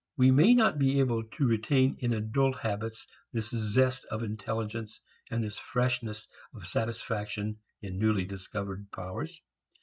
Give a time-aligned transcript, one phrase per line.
[0.17, 5.43] We may not be able to retain in adult habits this zest of intelligence and
[5.43, 9.39] this freshness of satisfaction in newly discovered powers.